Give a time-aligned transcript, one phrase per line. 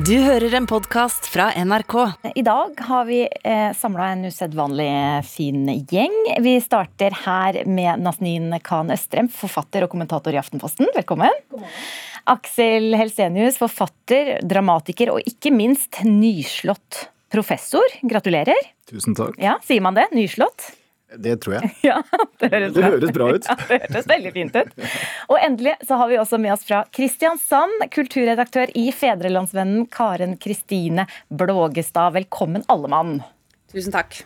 [0.00, 1.94] Du hører en podkast fra NRK.
[2.38, 4.86] I dag har vi eh, samla en usedvanlig
[5.28, 6.14] fin gjeng.
[6.40, 10.88] Vi starter her med Nasnin Khan Østrem, forfatter og kommentator i Aftenposten.
[10.96, 11.34] Velkommen.
[12.32, 17.04] Aksel Helsenius, forfatter, dramatiker og ikke minst nyslått
[17.34, 17.98] professor.
[18.00, 18.70] Gratulerer.
[18.88, 19.36] Tusen takk.
[19.42, 20.08] Ja, Sier man det?
[20.16, 20.70] Nyslått?
[21.18, 21.70] Det tror jeg.
[21.90, 21.96] Ja,
[22.40, 23.46] det høres, Det høres bra ut.
[23.50, 24.86] Ja, det høres veldig fint ut.
[25.32, 31.08] Og endelig så har vi også med oss fra Kristiansand, kulturredaktør i Fedrelandsvennen Karen Kristine
[31.28, 32.14] Blågestad.
[32.18, 33.20] Velkommen, alle mann.
[33.70, 34.16] Tusen takk.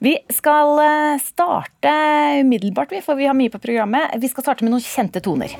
[0.00, 1.92] Vi skal eh, starte
[2.40, 4.16] umiddelbart, for vi har mye på programmet.
[4.20, 5.52] Vi skal starte med noen kjente toner.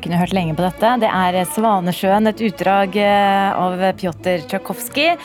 [0.00, 0.90] Kunne hørt lenge på dette.
[1.02, 5.18] Det er Svanesjøen, et utdrag eh, av Pjotr Tsjajkovskij.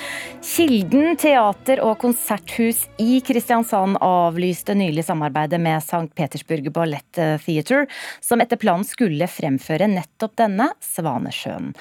[0.45, 6.11] Kilden teater- og konserthus i Kristiansand avlyste nylig samarbeidet med St.
[6.13, 7.85] Petersburg Ballett Theatre,
[8.21, 11.71] som etter planen skulle fremføre nettopp denne, Svanesjøen.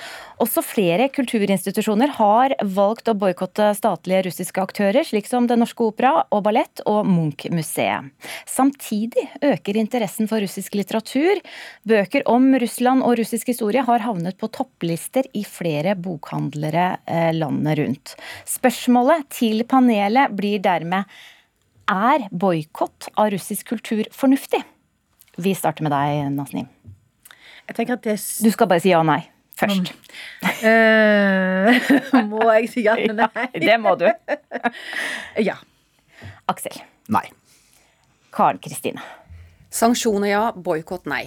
[0.41, 6.15] Også flere kulturinstitusjoner har valgt å boikotte statlige russiske aktører, slik som Den Norske Opera
[6.31, 8.15] og Ballett og Munch-museet.
[8.49, 11.43] Samtidig øker interessen for russisk litteratur.
[11.85, 17.79] Bøker om Russland og russisk historie har havnet på topplister i flere bokhandlere eh, landet
[17.81, 18.15] rundt.
[18.49, 21.05] Spørsmålet til panelet blir dermed
[21.91, 24.63] er boikott av russisk kultur fornuftig?
[25.37, 26.69] Vi starter med deg, Nasnim.
[27.65, 29.23] Jeg tenker at det Du skal bare si ja og nei
[29.59, 29.93] først.
[30.67, 33.47] Eh, Må jeg si ja eller nei?
[33.55, 34.09] Det må du.
[35.49, 35.57] Ja.
[36.51, 36.77] Aksel.
[37.13, 37.25] Nei.
[38.35, 39.03] Karen Kristine.
[39.75, 41.27] Sanksjoner ja, boikott nei.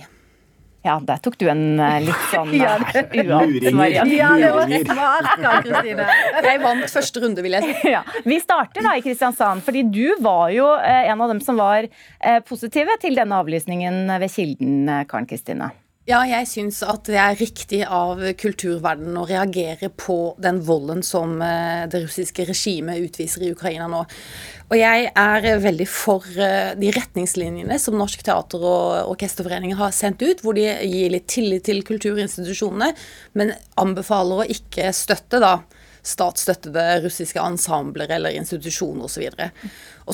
[0.87, 4.13] Ja, der tok du en eh, litt sånn Ja, eh, uant variant.
[4.13, 6.05] ja, det var smart, Kristine.
[6.47, 7.91] Jeg vant første runde, vil jeg si.
[7.91, 8.03] Ja.
[8.23, 11.89] Vi starter da i Kristiansand, fordi du var jo eh, en av dem som var
[12.47, 15.69] positive til denne avlysningen ved Kilden, Karen Kristine.
[16.07, 21.33] Ja, jeg syns at det er riktig av kulturverdenen å reagere på den volden som
[21.43, 24.05] eh, det russiske regimet utviser i Ukraina nå.
[24.69, 30.23] Og jeg er veldig for eh, de retningslinjene som Norsk teater- og orkesterforening har sendt
[30.23, 32.93] ut, hvor de gir litt tillit til kulturinstitusjonene,
[33.35, 35.57] men anbefaler å ikke støtte da
[36.07, 39.27] statsstøttede russiske ensembler eller institusjoner osv.
[39.27, 39.49] Og så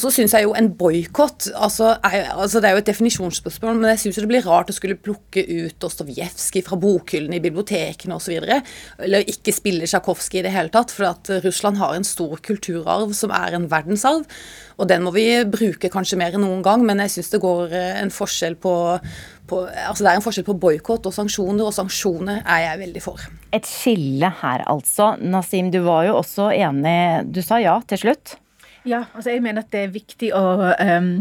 [0.01, 4.17] syns jeg jo en boikott altså, altså Det er jo et definisjonsspørsmål, men jeg syns
[4.23, 8.39] det blir rart å skulle plukke ut Dostojevskij fra bokhyllene i bibliotekene osv.
[8.41, 13.13] Eller ikke spille Tsjajkovskij i det hele tatt, for at Russland har en stor kulturarv
[13.17, 14.25] som er en verdensarv.
[14.81, 17.77] Og den må vi bruke kanskje mer enn noen gang, men jeg syns det går
[17.77, 18.75] eh, en forskjell på,
[19.49, 23.03] på Altså det er en forskjell på boikott og sanksjoner, og sanksjoner er jeg veldig
[23.05, 23.27] for.
[23.53, 25.13] Et skille her, altså.
[25.21, 28.39] Nasim, du var jo også enig Du sa ja til slutt?
[28.85, 30.43] Ja, altså jeg mener at det er viktig å
[30.75, 31.11] um,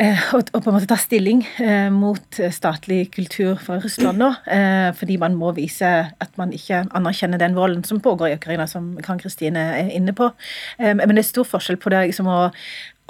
[0.00, 4.30] eh, å, å på en måte ta stilling eh, mot statlig kultur fra Russland nå.
[4.48, 8.66] eh, fordi man må vise at man ikke anerkjenner den volden som pågår i Ukraina,
[8.70, 10.30] som Karen Kristine er inne på.
[10.78, 12.48] Eh, men det er stor forskjell på det liksom, å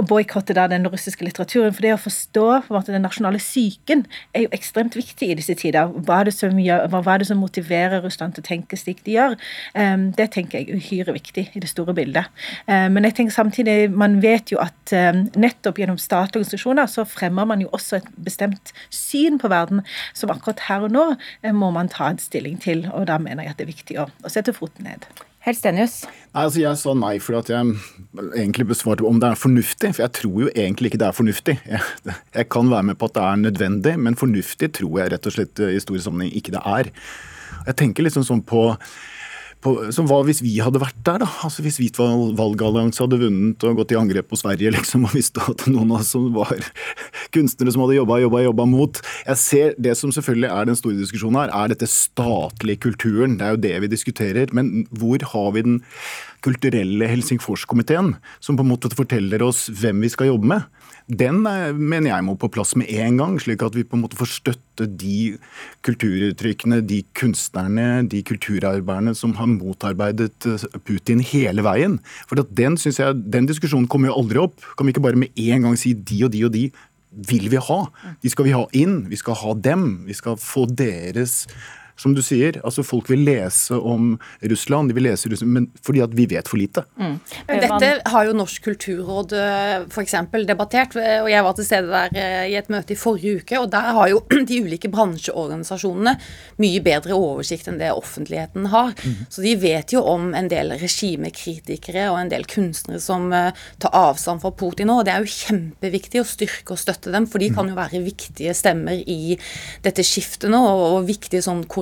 [0.03, 1.73] å boikotte den russiske litteraturen.
[1.75, 4.05] For det å forstå måte, den nasjonale psyken
[4.35, 5.91] er jo ekstremt viktig i disse tider.
[6.07, 9.37] Hva er gjør, hva er det som motiverer Russland til å tenke slik de gjør?
[9.77, 12.31] Um, det tenker jeg er uhyre viktig i det store bildet.
[12.67, 17.07] Um, men jeg tenker samtidig, man vet jo at um, nettopp gjennom statlige organisasjoner så
[17.09, 19.85] fremmer man jo også et bestemt syn på verden
[20.19, 21.09] som akkurat her og nå
[21.43, 22.87] eh, må man ta en stilling til.
[22.93, 25.07] Og da mener jeg at det er viktig å, å sette foten ned.
[25.43, 26.03] Helstenius.
[26.33, 29.91] Nei, altså Jeg sa nei fordi at jeg egentlig besvarte om det er fornuftig.
[29.97, 31.57] For jeg tror jo egentlig ikke det er fornuftig.
[31.67, 35.27] Jeg, jeg kan være med på at det er nødvendig, men fornuftig tror jeg rett
[35.27, 36.93] og slett i stor sammenheng ikke det er.
[37.67, 38.69] Jeg tenker liksom sånn på
[39.63, 41.29] på, som hva hvis vi hadde vært der, da?
[41.47, 45.45] Altså Hvis Hvit valgallianse hadde vunnet og gått i angrep på Sverige, liksom, og visste
[45.45, 46.51] at noen av oss som var
[47.35, 50.99] kunstnere som hadde jobba, jobba, jobba mot Jeg ser Det som selvfølgelig er den store
[50.99, 53.39] diskusjonen her, er dette statlige kulturen.
[53.39, 54.53] Det er jo det vi diskuterer.
[54.57, 55.81] Men hvor har vi den
[56.43, 60.69] kulturelle Helsingforskomiteen, som på en måte forteller oss hvem vi skal jobbe med?
[61.11, 64.05] Den eh, mener jeg må på plass med en gang, slik at vi på en
[64.05, 65.35] måte får støtte de
[65.87, 71.99] kulturuttrykkene, de kunstnerne, de kulturarbeiderne som har motarbeidet eh, Putin hele veien.
[72.31, 74.63] For den, jeg, den diskusjonen kommer jo aldri opp.
[74.79, 76.67] Kan vi ikke bare med en gang si de og de og de
[77.29, 77.81] vil vi ha?
[78.23, 79.03] De skal vi ha inn.
[79.11, 80.05] Vi skal ha dem.
[80.09, 81.43] Vi skal få deres
[81.97, 84.15] som du sier, altså folk vil lese om
[84.51, 86.85] Russland, de vil lese Russland, men fordi at vi vet for lite.
[86.99, 87.17] Mm.
[87.49, 89.35] Men dette har jo Norsk kulturråd
[89.93, 90.17] f.eks.
[90.49, 93.93] debattert, og jeg var til stede der i et møte i forrige uke, og der
[93.99, 96.17] har jo de ulike bransjeorganisasjonene
[96.63, 98.95] mye bedre oversikt enn det offentligheten har.
[99.03, 99.29] Mm.
[99.33, 103.31] Så de vet jo om en del regimekritikere og en del kunstnere som
[103.83, 107.29] tar avstand fra Putin nå, og det er jo kjempeviktig å styrke og støtte dem,
[107.31, 109.37] for de kan jo være viktige stemmer i
[109.85, 111.82] dette skiftet nå, og viktige sånn korrigeringer.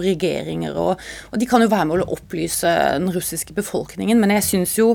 [0.74, 1.00] Og,
[1.30, 4.94] og de kan jo være med å opplyse den russiske befolkningen, men jeg syns jo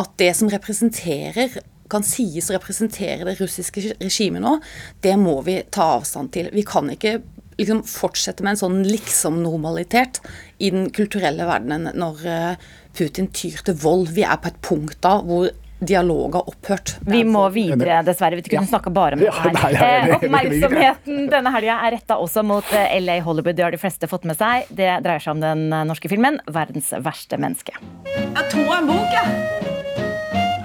[0.00, 1.60] at det som representerer
[1.90, 4.56] kan sies å representere det russiske regimet nå,
[5.02, 6.50] det må vi ta avstand til.
[6.54, 7.18] Vi kan ikke
[7.60, 10.20] liksom fortsette med en sånn liksom-normalitet
[10.62, 14.14] i den kulturelle verdenen når eh, Putin tyr til vold.
[14.16, 15.50] Vi er på et punkt da hvor
[15.80, 16.96] dialog har opphørt.
[17.00, 18.36] Vi må videre, dessverre.
[18.36, 18.68] Vi kunne ja.
[18.68, 19.78] snakke bare om det her.
[19.80, 23.56] Eh, oppmerksomheten denne helga er retta også mot eh, LA Hollywood.
[23.56, 24.68] Det har de fleste fått med seg.
[24.68, 27.76] Det dreier seg om den eh, norske filmen 'Verdens verste menneske'.
[28.12, 29.26] Jeg tror en bok, jeg.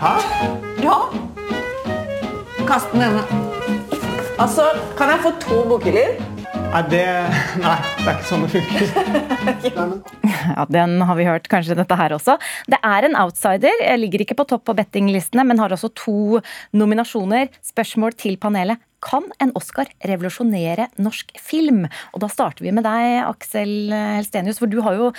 [0.03, 0.13] Hæ?
[0.83, 0.99] Ja.
[2.67, 3.25] Kast den denne.
[4.35, 4.67] Altså,
[4.99, 6.34] kan jeg få to Liv?
[6.75, 7.03] Nei, det,
[7.63, 8.89] nei, det er ikke sånn det funker.
[10.57, 12.33] ja, Den har vi hørt, kanskje dette her også.
[12.67, 13.71] Det er en outsider.
[13.79, 16.41] Jeg ligger ikke på topp på bettinglistene, men har også to
[16.75, 17.47] nominasjoner.
[17.63, 18.83] Spørsmål til panelet.
[19.05, 21.85] Kan en Oscar revolusjonere norsk film?
[22.11, 24.59] Og da starter vi med deg, Aksel Helstenius.
[24.59, 25.13] For du har jo,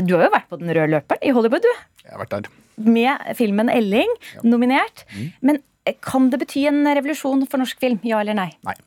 [0.00, 1.84] du har jo vært på den røde løperen i Hollywood, du.
[2.06, 2.50] Jeg har vært der.
[2.80, 4.40] Med filmen 'Elling', ja.
[4.56, 5.04] nominert.
[5.12, 5.28] Mm.
[5.44, 5.62] Men
[6.00, 8.00] kan det bety en revolusjon for norsk film?
[8.08, 8.54] Ja eller nei?
[8.64, 8.78] Nei.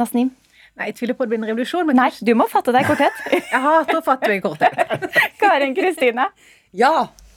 [0.00, 0.32] Nasnim?
[0.76, 1.90] Nei, jeg tviler på at det blir en revolusjon.
[1.96, 3.24] Nei, du må fatte deg i korthet.
[3.32, 5.08] jeg hater å fatte meg i korthet.
[5.40, 6.28] Karin Kristine?
[6.76, 6.92] Ja.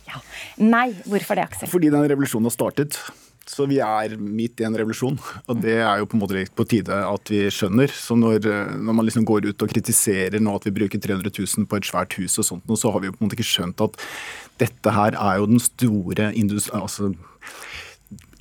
[0.10, 0.20] ja.
[0.60, 1.72] Nei, hvorfor det, Aksel?
[1.72, 3.00] Fordi den revolusjonen har startet.
[3.50, 5.16] Så vi er midt i en revolusjon,
[5.50, 7.90] og det er jo på en måte på tide at vi skjønner.
[7.90, 8.44] Så når,
[8.76, 11.90] når, man liksom går ut og kritiserer nå at vi bruker 300 000 på et
[11.90, 13.98] svært hus og sånt, så har vi jo på en måte ikke skjønt at
[14.62, 17.10] dette her er jo den store industri, altså,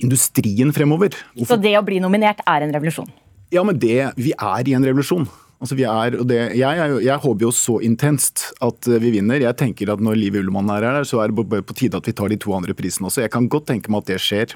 [0.03, 1.17] industrien fremover.
[1.33, 1.55] Hvorfor?
[1.55, 3.09] Så det å bli nominert er en revolusjon?
[3.53, 5.25] Ja, men det, vi er i en revolusjon.
[5.59, 9.11] Altså vi er, og det, jeg, jeg, jeg, håper jo så intenst at eh, vi
[9.17, 9.41] vinner.
[9.43, 12.15] Jeg tenker at Når Liv Ullmann er her, så er det på tide at vi
[12.15, 13.25] tar de to andre prisene også.
[13.25, 14.55] Jeg kan godt tenke meg at det skjer.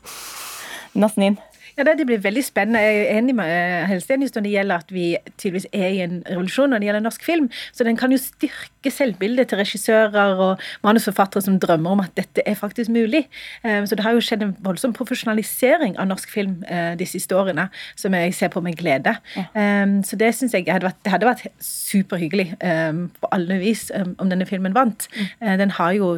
[0.96, 1.36] Nasnin?
[1.78, 2.80] Ja, Det blir veldig spennende.
[2.82, 5.06] Jeg er enig med eh, Helstenius når det gjelder at vi
[5.38, 7.50] tydeligvis er i en revolusjon når det gjelder norsk film.
[7.74, 12.46] Så den kan jo styrke selvbildet til regissører og manusforfattere som drømmer om at dette
[12.46, 13.26] er faktisk mulig.
[13.64, 17.36] Eh, så det har jo skjedd en voldsom profesjonalisering av norsk film eh, de siste
[17.38, 19.16] årene, som jeg ser på med glede.
[19.36, 19.46] Ja.
[20.06, 24.46] Så det syns jeg hadde vært, det hadde vært superhyggelig på alle vis om denne
[24.50, 25.08] filmen vant.
[25.14, 25.58] Mm.
[25.62, 26.14] Den har jo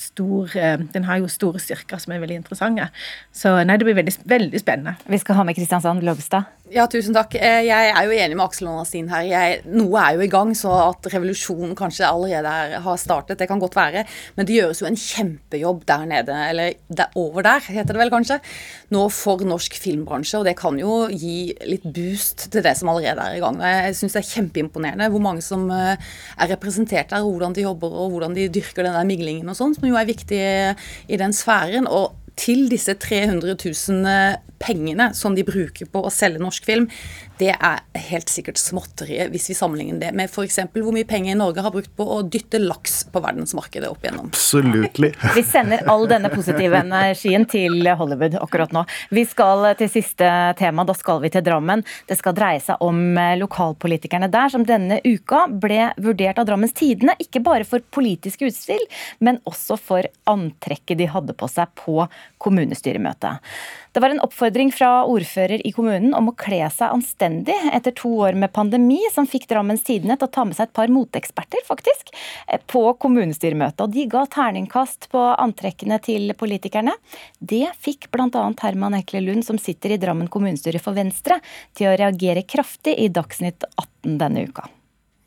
[0.00, 2.90] stor, eh, den har jo store styrker som er veldig interessante.
[3.34, 4.96] Så nei, det blir veldig, veldig spennende.
[5.06, 6.52] Vi skal ha med Kristiansand Lobstad.
[6.74, 7.36] Ja, tusen takk.
[7.38, 9.22] Eh, jeg er jo enig med Aksel og Nastin her.
[9.22, 13.46] Jeg, noe er jo i gang, så at revolusjonen kanskje allerede er, har startet, det
[13.46, 14.02] kan godt være.
[14.34, 18.10] Men det gjøres jo en kjempejobb der nede, eller der, over der, heter det vel
[18.10, 18.40] kanskje,
[18.90, 20.40] nå for norsk filmbransje.
[20.40, 23.62] Og det kan jo gi litt boost til det som allerede er i gang.
[23.62, 25.94] Jeg syns det er kjempeimponerende hvor mange som eh,
[26.34, 29.78] er representert der, hvordan de jobber og hvordan de dyrker den der miglingen og sånn,
[29.86, 30.40] som jo er viktig
[31.08, 31.86] i den sfæren.
[31.86, 36.84] og til disse 300 000 pengene som de bruker på å selge norsk film,
[37.38, 40.58] det er helt sikkert småtteriet hvis vi sammenligner det med f.eks.
[40.72, 44.30] hvor mye penger Norge har brukt på å dytte laks på verdensmarkedet opp igjennom.
[44.32, 45.00] Absolutt.
[45.36, 48.84] Vi sender all denne positive energien til Hollywood akkurat nå.
[49.14, 50.28] Vi skal til siste
[50.58, 51.82] tema, da skal vi til Drammen.
[52.08, 57.16] Det skal dreie seg om lokalpolitikerne der, som denne uka ble vurdert av Drammens Tidende,
[57.22, 58.82] ikke bare for politiske utspill,
[59.24, 62.06] men også for antrekket de hadde på seg på
[62.42, 63.42] kommunestyremøtet.
[63.96, 68.10] Det var en oppfordring fra ordfører i kommunen om å kle seg anstendig etter to
[68.26, 71.64] år med pandemi, som fikk Drammens Tidende til å ta med seg et par moteksperter,
[71.64, 72.12] faktisk,
[72.68, 73.80] på kommunestyremøtet.
[73.86, 76.92] Og de ga terningkast på antrekkene til politikerne.
[77.40, 78.44] Det fikk bl.a.
[78.60, 81.40] Herman Ekle Lund, som sitter i Drammen kommunestyre for Venstre,
[81.72, 84.68] til å reagere kraftig i Dagsnytt 18 denne uka.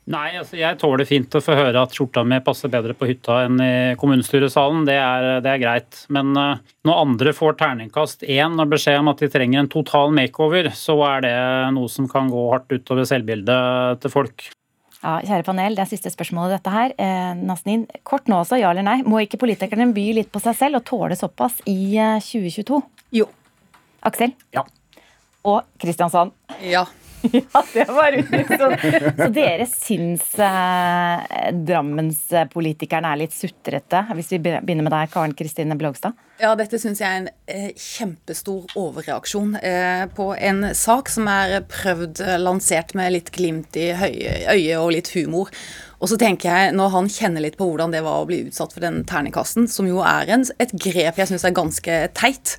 [0.09, 3.43] Nei, altså jeg tåler fint å få høre at skjorta mi passer bedre på hytta
[3.45, 4.87] enn i kommunestyresalen.
[4.87, 5.99] Det er, det er greit.
[6.09, 10.09] Men uh, når andre får terningkast én og beskjed om at de trenger en total
[10.17, 11.35] makeover, så er det
[11.75, 14.49] noe som kan gå hardt utover selvbildet til folk.
[14.99, 16.95] Ja, Kjære panel, det er siste spørsmålet dette her.
[16.99, 18.97] Eh, Nasnin, kort nå også, ja eller nei.
[19.07, 21.93] Må ikke politikerne by litt på seg selv og tåle såpass i
[22.25, 22.81] 2022?
[22.81, 23.29] Eh, jo.
[24.09, 24.33] Aksel?
[24.57, 24.65] Ja.
[25.47, 26.33] Og Kristiansand?
[26.65, 26.83] Ja.
[27.53, 28.75] Ja, det var liksom
[29.17, 35.77] Så dere syns eh, Drammenspolitikerne er litt sutrete, hvis vi begynner med deg, Karen Kristine
[35.79, 36.17] Blogstad?
[36.39, 41.59] Ja, dette syns jeg er en eh, kjempestor overreaksjon eh, på en sak som er
[41.67, 45.51] prøvd lansert med litt glimt i øyet og litt humor.
[45.99, 48.71] Og så tenker jeg, når han kjenner litt på hvordan det var å bli utsatt
[48.75, 52.55] for den terningkasten, som jo er en, et grep jeg syns er ganske teit,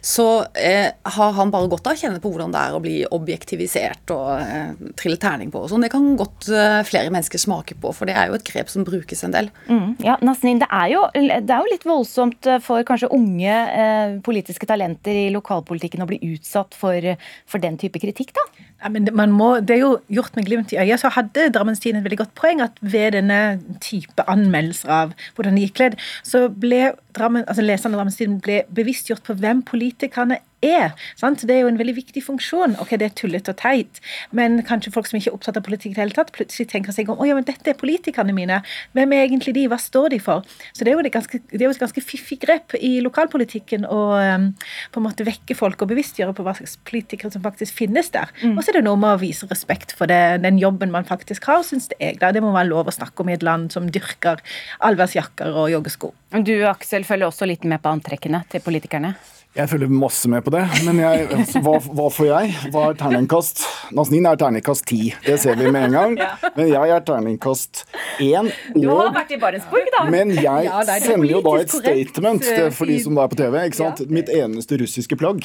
[0.00, 0.26] så
[0.56, 4.12] eh, har han bare godt av å kjenne på hvordan det er å bli objektivisert
[4.14, 5.84] og eh, trille terning på og sånn.
[5.84, 8.86] Det kan godt eh, flere mennesker smake på, for det er jo et grep som
[8.86, 9.50] brukes en del.
[9.68, 13.52] Mm, ja, Nasrin, det er, jo, det er, jo, litt voldsomt eh, for kanskje unge
[13.52, 17.12] eh, politiske talenter i lokalpolitikken å bli utsatt for,
[17.50, 18.46] for den type kritikk, da?
[18.80, 21.02] Ja, må, det er jo gjort med glimt i øyet.
[21.02, 23.40] Så hadde Drammens Tidende et veldig godt poeng at ved denne
[23.84, 28.62] type anmeldelser av hvordan de gikk kledd, så ble Drammen, altså leserne av Drammens Tidende
[28.72, 30.94] bevisstgjort på hvem politikerne er.
[31.20, 31.44] Sant?
[31.46, 32.76] Det er jo en veldig viktig funksjon.
[32.82, 34.00] Ok, det er tullete og teit,
[34.36, 36.94] men kanskje folk som ikke er opptatt av politikk i det hele tatt, plutselig tenker
[36.94, 38.60] seg om å ja, men dette er politikerne mine.
[38.96, 39.66] Hvem er egentlig de?
[39.70, 40.44] Hva står de for?
[40.72, 44.50] Så det er jo, et ganske, ganske fiffig grep i lokalpolitikken å um,
[44.92, 48.32] på en måte vekke folk og bevisstgjøre på hva slags politikere som faktisk finnes der.
[48.42, 48.56] Mm.
[48.56, 51.48] Og så er det noe med å vise respekt for det, den jobben man faktisk
[51.50, 52.18] har, syns jeg.
[52.20, 52.32] Da.
[52.34, 54.42] Det må være lov å snakke om i et land som dyrker
[54.86, 56.14] allværsjakker og joggesko.
[56.46, 59.16] Du Aksel, følger også litt med på antrekkene til politikerne?
[59.50, 61.24] Jeg følger masse med på det, men jeg,
[61.64, 62.50] hva, hva, får jeg?
[62.70, 63.64] Hva er terningkast?
[63.98, 66.12] Nazneen er terningkast ti, det ser vi med en gang.
[66.54, 67.80] Men jeg er terningkast
[68.22, 68.52] én.
[68.76, 70.04] Du har vært i Barentsburg, da.
[70.14, 73.56] Men jeg ja, sender jo da et statement for de som er på TV.
[73.64, 74.04] ikke sant?
[74.14, 75.42] Mitt eneste russiske plagg.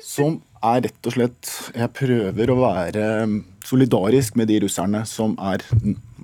[0.00, 3.04] Som er rett og slett Jeg prøver å være
[3.68, 5.60] solidarisk med de russerne som er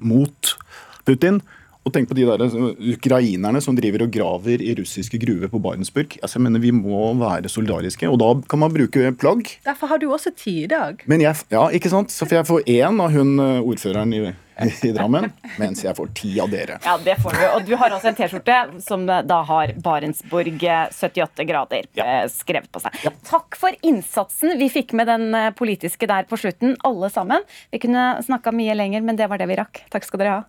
[0.01, 0.57] mot
[1.05, 1.45] Putin.
[1.87, 5.61] Og tenk på de der altså, ukrainerne som driver og graver i russiske gruver på
[5.63, 6.17] Barentsburg.
[6.19, 9.53] Altså, jeg mener Vi må være solidariske, og da kan man bruke plagg.
[9.65, 11.05] Derfor har du også ti i dag.
[11.07, 12.11] Men jeg, ja, ikke sant?
[12.11, 14.25] Så får jeg få én av hun eh, ordføreren i
[14.87, 15.29] i Drammen,
[15.61, 16.79] mens jeg får ti av dere.
[16.85, 17.43] Ja, det får du.
[17.51, 20.65] Og du har også en T-skjorte som da har Barentsburg
[20.97, 22.07] 78 grader ja.
[22.07, 22.97] Eh, skrevet på seg.
[23.05, 23.13] Ja.
[23.29, 27.45] Takk for innsatsen vi fikk med den eh, politiske der på slutten, alle sammen.
[27.75, 29.85] Vi kunne snakka mye lenger, men det var det vi rakk.
[29.93, 30.43] Takk skal dere ha.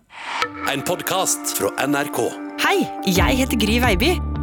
[0.72, 2.24] En podkast fra NRK.
[2.64, 4.16] Hei, jeg heter Gry Veiby.